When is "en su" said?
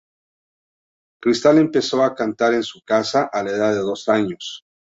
2.55-2.81